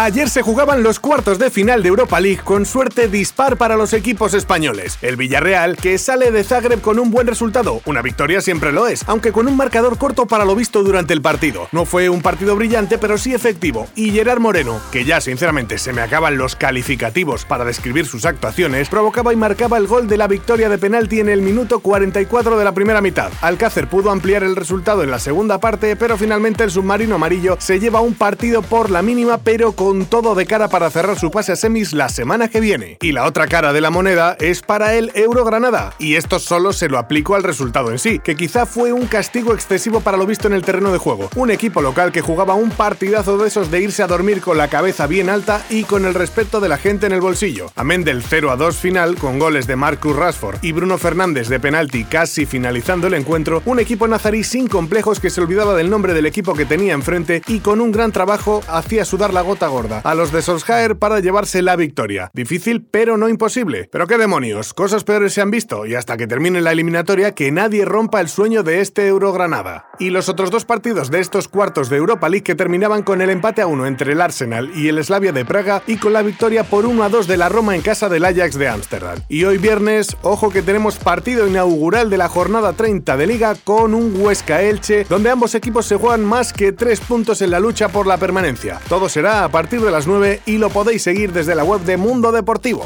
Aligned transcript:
Ayer 0.00 0.30
se 0.30 0.42
jugaban 0.42 0.84
los 0.84 1.00
cuartos 1.00 1.40
de 1.40 1.50
final 1.50 1.82
de 1.82 1.88
Europa 1.88 2.20
League 2.20 2.42
con 2.44 2.66
suerte 2.66 3.08
dispar 3.08 3.56
para 3.56 3.76
los 3.76 3.92
equipos 3.92 4.32
españoles. 4.32 4.96
El 5.02 5.16
Villarreal, 5.16 5.76
que 5.76 5.98
sale 5.98 6.30
de 6.30 6.44
Zagreb 6.44 6.80
con 6.80 7.00
un 7.00 7.10
buen 7.10 7.26
resultado, 7.26 7.80
una 7.84 8.00
victoria 8.00 8.40
siempre 8.40 8.70
lo 8.70 8.86
es, 8.86 9.02
aunque 9.08 9.32
con 9.32 9.48
un 9.48 9.56
marcador 9.56 9.98
corto 9.98 10.26
para 10.26 10.44
lo 10.44 10.54
visto 10.54 10.84
durante 10.84 11.14
el 11.14 11.20
partido. 11.20 11.66
No 11.72 11.84
fue 11.84 12.10
un 12.10 12.22
partido 12.22 12.54
brillante, 12.54 12.96
pero 12.96 13.18
sí 13.18 13.34
efectivo. 13.34 13.88
Y 13.96 14.12
Gerard 14.12 14.38
Moreno, 14.38 14.80
que 14.92 15.04
ya 15.04 15.20
sinceramente 15.20 15.78
se 15.78 15.92
me 15.92 16.00
acaban 16.00 16.38
los 16.38 16.54
calificativos 16.54 17.44
para 17.44 17.64
describir 17.64 18.06
sus 18.06 18.24
actuaciones, 18.24 18.88
provocaba 18.88 19.32
y 19.32 19.36
marcaba 19.36 19.78
el 19.78 19.88
gol 19.88 20.06
de 20.06 20.16
la 20.16 20.28
victoria 20.28 20.68
de 20.68 20.78
penalti 20.78 21.18
en 21.18 21.28
el 21.28 21.42
minuto 21.42 21.80
44 21.80 22.56
de 22.56 22.64
la 22.64 22.70
primera 22.70 23.00
mitad. 23.00 23.32
Alcácer 23.40 23.88
pudo 23.88 24.12
ampliar 24.12 24.44
el 24.44 24.54
resultado 24.54 25.02
en 25.02 25.10
la 25.10 25.18
segunda 25.18 25.58
parte, 25.58 25.96
pero 25.96 26.16
finalmente 26.16 26.62
el 26.62 26.70
submarino 26.70 27.16
amarillo 27.16 27.56
se 27.58 27.80
lleva 27.80 28.00
un 28.00 28.14
partido 28.14 28.62
por 28.62 28.90
la 28.90 29.02
mínima, 29.02 29.38
pero 29.38 29.72
con 29.72 29.87
con 29.88 30.04
todo 30.04 30.34
de 30.34 30.44
cara 30.44 30.68
para 30.68 30.90
cerrar 30.90 31.18
su 31.18 31.30
pase 31.30 31.52
a 31.52 31.56
semis 31.56 31.94
la 31.94 32.10
semana 32.10 32.48
que 32.48 32.60
viene. 32.60 32.98
Y 33.00 33.12
la 33.12 33.24
otra 33.24 33.46
cara 33.46 33.72
de 33.72 33.80
la 33.80 33.88
moneda 33.88 34.36
es 34.38 34.60
para 34.60 34.92
el 34.92 35.10
Euro 35.14 35.46
Granada, 35.46 35.94
y 35.98 36.16
esto 36.16 36.38
solo 36.38 36.74
se 36.74 36.90
lo 36.90 36.98
aplico 36.98 37.36
al 37.36 37.42
resultado 37.42 37.90
en 37.90 37.98
sí, 37.98 38.18
que 38.18 38.36
quizá 38.36 38.66
fue 38.66 38.92
un 38.92 39.06
castigo 39.06 39.54
excesivo 39.54 40.00
para 40.00 40.18
lo 40.18 40.26
visto 40.26 40.46
en 40.46 40.52
el 40.52 40.62
terreno 40.62 40.92
de 40.92 40.98
juego. 40.98 41.30
Un 41.36 41.50
equipo 41.50 41.80
local 41.80 42.12
que 42.12 42.20
jugaba 42.20 42.52
un 42.52 42.68
partidazo 42.68 43.38
de 43.38 43.48
esos 43.48 43.70
de 43.70 43.80
irse 43.80 44.02
a 44.02 44.06
dormir 44.06 44.42
con 44.42 44.58
la 44.58 44.68
cabeza 44.68 45.06
bien 45.06 45.30
alta 45.30 45.64
y 45.70 45.84
con 45.84 46.04
el 46.04 46.12
respeto 46.12 46.60
de 46.60 46.68
la 46.68 46.76
gente 46.76 47.06
en 47.06 47.12
el 47.12 47.22
bolsillo. 47.22 47.72
Amén 47.74 48.04
del 48.04 48.22
0 48.22 48.50
a 48.50 48.56
2 48.56 48.76
final, 48.76 49.16
con 49.16 49.38
goles 49.38 49.66
de 49.66 49.76
Marcus 49.76 50.14
Rashford 50.14 50.58
y 50.60 50.72
Bruno 50.72 50.98
Fernández 50.98 51.48
de 51.48 51.60
penalti 51.60 52.04
casi 52.04 52.44
finalizando 52.44 53.06
el 53.06 53.14
encuentro, 53.14 53.62
un 53.64 53.80
equipo 53.80 54.06
nazarí 54.06 54.44
sin 54.44 54.68
complejos 54.68 55.18
que 55.18 55.30
se 55.30 55.40
olvidaba 55.40 55.74
del 55.74 55.88
nombre 55.88 56.12
del 56.12 56.26
equipo 56.26 56.52
que 56.52 56.66
tenía 56.66 56.92
enfrente 56.92 57.40
y 57.46 57.60
con 57.60 57.80
un 57.80 57.90
gran 57.90 58.12
trabajo 58.12 58.62
hacía 58.68 59.06
sudar 59.06 59.32
la 59.32 59.40
gota 59.40 59.77
a 60.02 60.14
los 60.14 60.32
de 60.32 60.42
Solskjaer 60.42 60.98
para 60.98 61.20
llevarse 61.20 61.62
la 61.62 61.76
victoria. 61.76 62.30
Difícil, 62.34 62.84
pero 62.90 63.16
no 63.16 63.28
imposible. 63.28 63.88
Pero 63.92 64.06
qué 64.06 64.18
demonios, 64.18 64.74
cosas 64.74 65.04
peores 65.04 65.32
se 65.32 65.40
han 65.40 65.50
visto 65.50 65.86
y 65.86 65.94
hasta 65.94 66.16
que 66.16 66.26
termine 66.26 66.60
la 66.60 66.72
eliminatoria 66.72 67.34
que 67.34 67.52
nadie 67.52 67.84
rompa 67.84 68.20
el 68.20 68.28
sueño 68.28 68.62
de 68.62 68.80
este 68.80 69.06
Eurogranada. 69.06 69.86
Y 69.98 70.10
los 70.10 70.28
otros 70.28 70.50
dos 70.50 70.64
partidos 70.64 71.10
de 71.10 71.20
estos 71.20 71.48
cuartos 71.48 71.88
de 71.90 71.96
Europa 71.96 72.28
League 72.28 72.44
que 72.44 72.54
terminaban 72.54 73.02
con 73.02 73.20
el 73.20 73.30
empate 73.30 73.62
a 73.62 73.66
uno 73.66 73.86
entre 73.86 74.12
el 74.12 74.20
Arsenal 74.20 74.70
y 74.74 74.88
el 74.88 75.02
Slavia 75.04 75.32
de 75.32 75.44
Praga 75.44 75.82
y 75.86 75.96
con 75.96 76.12
la 76.12 76.22
victoria 76.22 76.64
por 76.64 76.86
1 76.86 77.02
a 77.02 77.08
2 77.08 77.26
de 77.26 77.36
la 77.36 77.48
Roma 77.48 77.74
en 77.74 77.82
casa 77.82 78.08
del 78.08 78.24
Ajax 78.24 78.58
de 78.58 78.68
Ámsterdam. 78.68 79.18
Y 79.28 79.44
hoy 79.44 79.58
viernes, 79.58 80.16
ojo 80.22 80.50
que 80.50 80.62
tenemos 80.62 80.96
partido 80.96 81.46
inaugural 81.46 82.10
de 82.10 82.18
la 82.18 82.28
jornada 82.28 82.72
30 82.72 83.16
de 83.16 83.26
liga 83.26 83.54
con 83.64 83.94
un 83.94 84.14
Huesca 84.20 84.62
Elche, 84.62 85.04
donde 85.08 85.30
ambos 85.30 85.54
equipos 85.54 85.86
se 85.86 85.96
juegan 85.96 86.24
más 86.24 86.52
que 86.52 86.72
tres 86.72 87.00
puntos 87.00 87.42
en 87.42 87.50
la 87.50 87.60
lucha 87.60 87.88
por 87.88 88.06
la 88.06 88.16
permanencia. 88.16 88.80
Todo 88.88 89.08
será 89.08 89.44
a 89.44 89.48
partir 89.58 89.80
de 89.80 89.90
las 89.90 90.06
9 90.06 90.42
y 90.46 90.58
lo 90.58 90.70
podéis 90.70 91.02
seguir 91.02 91.32
desde 91.32 91.56
la 91.56 91.64
web 91.64 91.80
de 91.80 91.96
Mundo 91.96 92.30
Deportivo. 92.30 92.84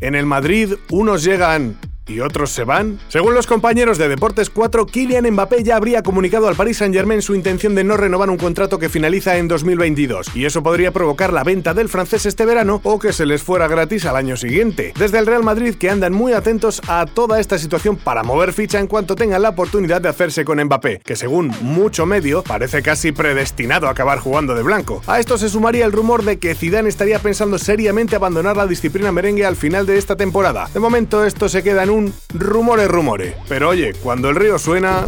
En 0.00 0.16
el 0.16 0.26
Madrid, 0.26 0.74
unos 0.90 1.22
llegan 1.22 1.78
y 2.08 2.20
otros 2.20 2.50
se 2.50 2.64
van? 2.64 2.98
Según 3.08 3.34
los 3.34 3.46
compañeros 3.46 3.98
de 3.98 4.08
Deportes 4.08 4.50
4, 4.50 4.86
Kylian 4.86 5.30
Mbappé 5.30 5.62
ya 5.62 5.76
habría 5.76 6.02
comunicado 6.02 6.48
al 6.48 6.56
Paris 6.56 6.78
Saint-Germain 6.78 7.22
su 7.22 7.34
intención 7.34 7.74
de 7.74 7.84
no 7.84 7.96
renovar 7.96 8.30
un 8.30 8.36
contrato 8.36 8.78
que 8.78 8.88
finaliza 8.88 9.36
en 9.36 9.48
2022, 9.48 10.34
y 10.34 10.44
eso 10.44 10.62
podría 10.62 10.92
provocar 10.92 11.32
la 11.32 11.44
venta 11.44 11.74
del 11.74 11.88
francés 11.88 12.26
este 12.26 12.44
verano 12.44 12.80
o 12.84 12.98
que 12.98 13.12
se 13.12 13.26
les 13.26 13.42
fuera 13.42 13.68
gratis 13.68 14.06
al 14.06 14.16
año 14.16 14.36
siguiente. 14.36 14.92
Desde 14.98 15.18
el 15.18 15.26
Real 15.26 15.42
Madrid 15.42 15.74
que 15.74 15.90
andan 15.90 16.12
muy 16.12 16.32
atentos 16.32 16.80
a 16.88 17.06
toda 17.06 17.40
esta 17.40 17.58
situación 17.58 17.96
para 17.96 18.22
mover 18.22 18.52
ficha 18.52 18.78
en 18.78 18.86
cuanto 18.86 19.16
tengan 19.16 19.42
la 19.42 19.50
oportunidad 19.50 20.00
de 20.00 20.08
hacerse 20.08 20.44
con 20.44 20.62
Mbappé, 20.62 21.00
que 21.04 21.16
según 21.16 21.52
mucho 21.60 22.06
medio 22.06 22.42
parece 22.42 22.82
casi 22.82 23.12
predestinado 23.12 23.86
a 23.86 23.90
acabar 23.90 24.18
jugando 24.18 24.54
de 24.54 24.62
blanco. 24.62 25.02
A 25.06 25.20
esto 25.20 25.38
se 25.38 25.48
sumaría 25.48 25.84
el 25.84 25.92
rumor 25.92 26.24
de 26.24 26.38
que 26.38 26.54
Zidane 26.54 26.88
estaría 26.88 27.18
pensando 27.18 27.58
seriamente 27.58 28.16
abandonar 28.16 28.56
la 28.56 28.66
disciplina 28.66 29.12
merengue 29.12 29.46
al 29.46 29.56
final 29.56 29.86
de 29.86 29.98
esta 29.98 30.16
temporada. 30.16 30.68
De 30.72 30.80
momento 30.80 31.24
esto 31.24 31.48
se 31.48 31.62
queda 31.62 31.82
en 31.82 31.90
un 31.90 31.97
rumores, 32.34 32.88
rumores. 32.88 33.34
Pero 33.48 33.70
oye, 33.70 33.94
cuando 33.94 34.30
el 34.30 34.36
río 34.36 34.58
suena 34.58 35.06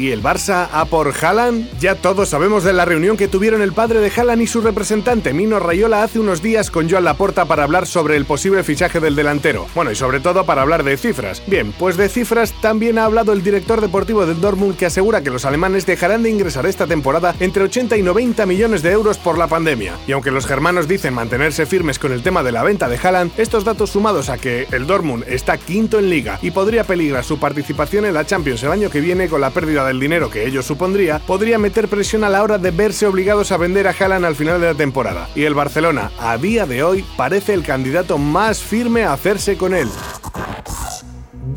y 0.00 0.12
el 0.12 0.22
Barça 0.22 0.68
a 0.72 0.86
por 0.86 1.12
Haaland? 1.14 1.68
Ya 1.78 1.94
todos 1.94 2.30
sabemos 2.30 2.64
de 2.64 2.72
la 2.72 2.84
reunión 2.84 3.16
que 3.16 3.28
tuvieron 3.28 3.60
el 3.60 3.72
padre 3.72 4.00
de 4.00 4.10
Haaland 4.10 4.42
y 4.42 4.46
su 4.46 4.62
representante 4.62 5.34
Mino 5.34 5.58
Rayola 5.58 6.02
hace 6.02 6.18
unos 6.18 6.42
días 6.42 6.70
con 6.70 6.88
Joan 6.88 7.04
Laporta 7.04 7.44
para 7.44 7.64
hablar 7.64 7.86
sobre 7.86 8.16
el 8.16 8.24
posible 8.24 8.64
fichaje 8.64 8.98
del 9.00 9.14
delantero. 9.14 9.66
Bueno, 9.74 9.90
y 9.90 9.94
sobre 9.94 10.20
todo 10.20 10.46
para 10.46 10.62
hablar 10.62 10.84
de 10.84 10.96
cifras. 10.96 11.42
Bien, 11.46 11.72
pues 11.78 11.96
de 11.96 12.08
cifras 12.08 12.54
también 12.62 12.98
ha 12.98 13.04
hablado 13.04 13.32
el 13.32 13.42
director 13.42 13.80
deportivo 13.80 14.24
del 14.24 14.40
Dortmund 14.40 14.76
que 14.76 14.86
asegura 14.86 15.22
que 15.22 15.30
los 15.30 15.44
alemanes 15.44 15.84
dejarán 15.84 16.22
de 16.22 16.30
ingresar 16.30 16.64
esta 16.64 16.86
temporada 16.86 17.34
entre 17.38 17.64
80 17.64 17.98
y 17.98 18.02
90 18.02 18.46
millones 18.46 18.82
de 18.82 18.92
euros 18.92 19.18
por 19.18 19.36
la 19.36 19.48
pandemia. 19.48 19.98
Y 20.06 20.12
aunque 20.12 20.30
los 20.30 20.46
germanos 20.46 20.88
dicen 20.88 21.12
mantenerse 21.12 21.66
firmes 21.66 21.98
con 21.98 22.12
el 22.12 22.22
tema 22.22 22.42
de 22.42 22.52
la 22.52 22.62
venta 22.62 22.88
de 22.88 22.96
Haaland, 22.96 23.32
estos 23.36 23.64
datos 23.64 23.90
sumados 23.90 24.30
a 24.30 24.38
que 24.38 24.66
el 24.72 24.86
Dortmund 24.86 25.24
está 25.28 25.58
quinto 25.58 25.98
en 25.98 26.08
liga 26.08 26.38
y 26.40 26.52
podría 26.52 26.84
peligrar 26.84 27.24
su 27.24 27.38
participación 27.38 28.06
en 28.06 28.14
la 28.14 28.24
Champions 28.24 28.62
el 28.62 28.72
año 28.72 28.90
que 28.90 29.00
viene 29.00 29.28
con 29.28 29.40
la 29.40 29.50
pérdida 29.50 29.84
de 29.84 29.89
el 29.90 30.00
dinero 30.00 30.30
que 30.30 30.46
ello 30.46 30.62
supondría, 30.62 31.18
podría 31.18 31.58
meter 31.58 31.88
presión 31.88 32.24
a 32.24 32.28
la 32.28 32.42
hora 32.42 32.58
de 32.58 32.70
verse 32.70 33.06
obligados 33.06 33.52
a 33.52 33.56
vender 33.56 33.88
a 33.88 33.94
Haaland 33.98 34.24
al 34.24 34.36
final 34.36 34.60
de 34.60 34.68
la 34.68 34.74
temporada. 34.74 35.28
Y 35.34 35.44
el 35.44 35.54
Barcelona, 35.54 36.10
a 36.18 36.38
día 36.38 36.66
de 36.66 36.82
hoy, 36.82 37.04
parece 37.16 37.54
el 37.54 37.62
candidato 37.62 38.18
más 38.18 38.62
firme 38.62 39.04
a 39.04 39.12
hacerse 39.12 39.56
con 39.56 39.74
él. 39.74 39.88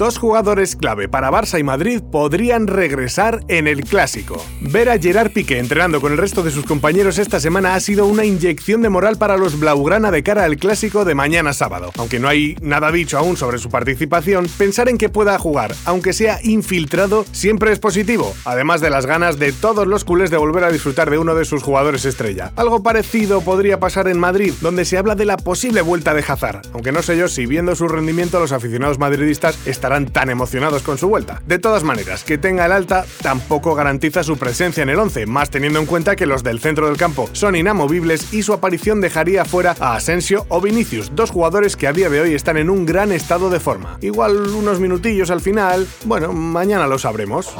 Dos 0.03 0.17
jugadores 0.17 0.75
clave 0.75 1.07
para 1.07 1.31
Barça 1.31 1.57
y 1.61 1.63
Madrid 1.63 2.01
podrían 2.01 2.67
regresar 2.67 3.39
en 3.47 3.67
el 3.67 3.85
clásico. 3.85 4.35
Ver 4.59 4.89
a 4.89 4.97
Gerard 4.97 5.31
Piqué 5.31 5.59
entrenando 5.59 6.01
con 6.01 6.11
el 6.11 6.17
resto 6.17 6.43
de 6.43 6.51
sus 6.51 6.65
compañeros 6.65 7.19
esta 7.19 7.39
semana 7.39 7.73
ha 7.73 7.79
sido 7.79 8.05
una 8.05 8.25
inyección 8.25 8.81
de 8.81 8.89
moral 8.89 9.17
para 9.17 9.37
los 9.37 9.57
Blaugrana 9.57 10.11
de 10.11 10.21
cara 10.21 10.43
al 10.43 10.57
clásico 10.57 11.05
de 11.05 11.15
mañana 11.15 11.53
sábado. 11.53 11.93
Aunque 11.97 12.19
no 12.19 12.27
hay 12.27 12.57
nada 12.61 12.91
dicho 12.91 13.17
aún 13.17 13.37
sobre 13.37 13.59
su 13.59 13.69
participación, 13.69 14.45
pensar 14.57 14.89
en 14.89 14.97
que 14.97 15.07
pueda 15.07 15.39
jugar, 15.39 15.73
aunque 15.85 16.11
sea 16.11 16.37
infiltrado, 16.43 17.23
siempre 17.31 17.71
es 17.71 17.79
positivo, 17.79 18.33
además 18.43 18.81
de 18.81 18.89
las 18.89 19.05
ganas 19.05 19.39
de 19.39 19.53
todos 19.53 19.87
los 19.87 20.03
culés 20.03 20.29
de 20.29 20.35
volver 20.35 20.65
a 20.65 20.71
disfrutar 20.73 21.09
de 21.11 21.17
uno 21.17 21.33
de 21.33 21.45
sus 21.45 21.63
jugadores 21.63 22.03
estrella. 22.03 22.51
Algo 22.57 22.83
parecido 22.83 23.39
podría 23.39 23.79
pasar 23.79 24.09
en 24.09 24.19
Madrid, 24.19 24.53
donde 24.59 24.83
se 24.83 24.97
habla 24.97 25.15
de 25.15 25.23
la 25.23 25.37
posible 25.37 25.81
vuelta 25.81 26.13
de 26.13 26.25
Hazard, 26.27 26.63
aunque 26.73 26.91
no 26.91 27.01
sé 27.01 27.15
yo 27.15 27.29
si 27.29 27.45
viendo 27.45 27.73
su 27.73 27.87
rendimiento 27.87 28.41
los 28.41 28.51
aficionados 28.51 28.99
madridistas 28.99 29.57
estarán 29.65 29.92
tan 30.01 30.29
emocionados 30.29 30.81
con 30.81 30.97
su 30.97 31.07
vuelta. 31.07 31.41
De 31.45 31.59
todas 31.59 31.83
maneras, 31.83 32.23
que 32.23 32.37
tenga 32.37 32.65
el 32.65 32.71
alta 32.71 33.05
tampoco 33.21 33.75
garantiza 33.75 34.23
su 34.23 34.37
presencia 34.37 34.83
en 34.83 34.89
el 34.89 34.99
11, 34.99 35.25
más 35.27 35.49
teniendo 35.49 35.79
en 35.79 35.85
cuenta 35.85 36.15
que 36.15 36.25
los 36.25 36.43
del 36.43 36.59
centro 36.59 36.87
del 36.87 36.97
campo 36.97 37.29
son 37.33 37.55
inamovibles 37.55 38.33
y 38.33 38.43
su 38.43 38.53
aparición 38.53 39.01
dejaría 39.01 39.45
fuera 39.45 39.75
a 39.79 39.95
Asensio 39.95 40.45
o 40.49 40.59
Vinicius, 40.61 41.11
dos 41.15 41.31
jugadores 41.31 41.75
que 41.75 41.87
a 41.87 41.93
día 41.93 42.09
de 42.09 42.21
hoy 42.21 42.33
están 42.33 42.57
en 42.57 42.69
un 42.69 42.85
gran 42.85 43.11
estado 43.11 43.49
de 43.49 43.59
forma. 43.59 43.97
Igual 44.01 44.37
unos 44.55 44.79
minutillos 44.79 45.29
al 45.29 45.41
final, 45.41 45.87
bueno, 46.05 46.33
mañana 46.33 46.87
lo 46.87 46.97
sabremos. 46.97 47.53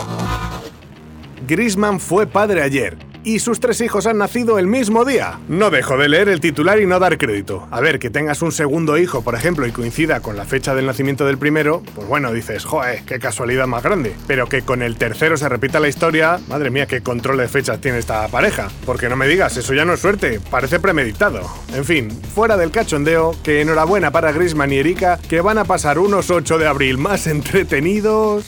Grisman 1.47 1.99
fue 1.99 2.25
padre 2.25 2.61
ayer 2.61 3.12
y 3.23 3.39
sus 3.39 3.59
tres 3.59 3.81
hijos 3.81 4.05
han 4.05 4.17
nacido 4.17 4.59
el 4.59 4.67
mismo 4.67 5.05
día. 5.05 5.39
No 5.47 5.69
dejo 5.69 5.97
de 5.97 6.09
leer 6.09 6.29
el 6.29 6.39
titular 6.39 6.79
y 6.79 6.85
no 6.85 6.99
dar 6.99 7.17
crédito. 7.17 7.67
A 7.71 7.81
ver, 7.81 7.99
que 7.99 8.09
tengas 8.09 8.41
un 8.41 8.51
segundo 8.51 8.97
hijo, 8.97 9.21
por 9.21 9.35
ejemplo, 9.35 9.65
y 9.65 9.71
coincida 9.71 10.19
con 10.19 10.35
la 10.35 10.45
fecha 10.45 10.75
del 10.75 10.85
nacimiento 10.85 11.25
del 11.25 11.37
primero, 11.37 11.83
pues 11.95 12.07
bueno, 12.07 12.31
dices, 12.31 12.65
joder, 12.65 13.03
qué 13.05 13.19
casualidad 13.19 13.67
más 13.67 13.83
grande. 13.83 14.15
Pero 14.27 14.47
que 14.47 14.61
con 14.61 14.81
el 14.81 14.97
tercero 14.97 15.37
se 15.37 15.49
repita 15.49 15.79
la 15.79 15.87
historia, 15.87 16.39
madre 16.47 16.69
mía, 16.69 16.85
qué 16.85 17.01
control 17.01 17.37
de 17.37 17.47
fechas 17.47 17.79
tiene 17.79 17.99
esta 17.99 18.27
pareja. 18.27 18.69
Porque 18.85 19.09
no 19.09 19.15
me 19.15 19.27
digas, 19.27 19.55
eso 19.57 19.73
ya 19.73 19.85
no 19.85 19.93
es 19.93 19.99
suerte, 19.99 20.39
parece 20.49 20.79
premeditado. 20.79 21.41
En 21.73 21.85
fin, 21.85 22.09
fuera 22.33 22.57
del 22.57 22.71
cachondeo, 22.71 23.35
que 23.43 23.61
enhorabuena 23.61 24.11
para 24.11 24.31
Grisman 24.31 24.71
y 24.71 24.77
Erika, 24.77 25.19
que 25.29 25.41
van 25.41 25.57
a 25.57 25.65
pasar 25.65 25.99
unos 25.99 26.29
8 26.29 26.57
de 26.57 26.67
abril 26.67 26.97
más 26.97 27.27
entretenidos. 27.27 28.45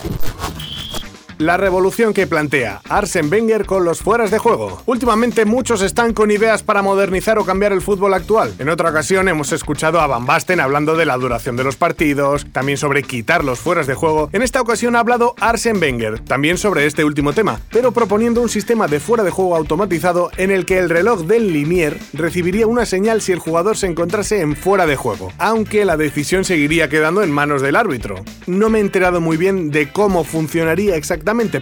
La 1.38 1.58
revolución 1.58 2.14
que 2.14 2.28
plantea 2.28 2.82
Arsen 2.90 3.32
Wenger 3.32 3.66
con 3.66 3.84
los 3.84 4.00
fueras 4.00 4.32
de 4.32 4.38
juego. 4.38 4.82
Últimamente 4.86 5.46
muchos 5.46 5.82
están 5.82 6.14
con 6.14 6.32
ideas 6.32 6.64
para 6.64 6.82
modernizar 6.82 7.38
o 7.38 7.46
cambiar 7.46 7.74
el 7.74 7.82
fútbol 7.82 8.14
actual. 8.14 8.54
En 8.60 8.70
otra 8.70 8.90
ocasión 8.90 9.28
hemos 9.28 9.52
escuchado 9.52 10.00
a 10.00 10.08
Van 10.08 10.26
Basten 10.26 10.60
hablando 10.60 10.96
de 10.96 11.06
la 11.06 11.18
duración 11.18 11.56
de 11.56 11.64
los 11.64 11.76
partidos, 11.76 12.46
también 12.52 12.78
sobre 12.78 13.04
quitar 13.04 13.44
los 13.44 13.60
fueras 13.60 13.88
de 13.88 13.96
juego. 13.96 14.30
En 14.34 14.42
esta 14.42 14.62
ocasión 14.62 14.96
ha 14.96 15.00
hablado 15.00 15.36
Arsen 15.40 15.82
Wenger, 15.82 16.20
también 16.20 16.58
sobre 16.58 16.86
este 16.86 17.04
último 17.04 17.34
tema, 17.34 17.60
pero 17.72 17.92
proponiendo 17.92 18.42
un 18.42 18.50
sistema 18.50 18.88
de 18.88 19.00
fuera 19.00 19.24
de 19.24 19.32
juego 19.32 19.56
automatizado 19.56 20.32
en 20.38 20.52
el 20.52 20.66
que 20.66 20.78
el 20.78 20.90
reloj 20.90 21.22
del 21.22 21.52
limier 21.52 22.00
recibiría 22.14 22.68
una 22.68 22.86
señal 22.86 23.22
si 23.22 23.32
el 23.32 23.40
jugador 23.40 23.78
se 23.78 23.88
encontrase 23.88 24.42
en 24.42 24.56
fuera 24.56 24.86
de 24.86 24.96
juego, 24.96 25.32
aunque 25.38 25.86
la 25.86 25.98
decisión 25.98 26.46
seguiría 26.46 26.90
quedando 26.90 27.24
en 27.24 27.32
manos 27.32 27.62
del 27.62 27.76
árbitro. 27.76 28.24
No 28.48 28.70
me 28.70 28.80
he 28.80 28.82
enterado 28.82 29.22
muy 29.22 29.38
bien 29.38 29.72
de 29.72 29.92
cómo 29.92 30.24
funcionaría 30.24 30.96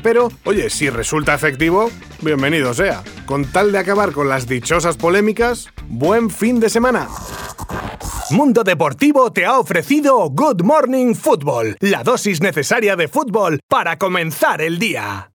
pero 0.02 0.30
oye, 0.44 0.70
si 0.70 0.90
resulta 0.90 1.34
efectivo, 1.34 1.90
bienvenido 2.22 2.74
sea. 2.74 3.04
Con 3.26 3.46
tal 3.46 3.72
de 3.72 3.80
acabar 3.80 4.12
con 4.12 4.28
las 4.28 4.48
dichosas 4.48 4.98
polémicas, 4.98 5.70
buen 5.88 6.30
fin 6.30 6.60
de 6.60 6.70
semana. 6.70 7.08
Mundo 8.30 8.64
Deportivo 8.64 9.32
te 9.32 9.46
ha 9.46 9.60
ofrecido 9.60 10.30
Good 10.30 10.64
Morning 10.64 11.14
Football, 11.14 11.78
la 11.80 12.04
dosis 12.04 12.42
necesaria 12.42 12.96
de 12.96 13.08
fútbol 13.08 13.60
para 13.70 13.98
comenzar 13.98 14.62
el 14.62 14.80
día. 14.80 15.30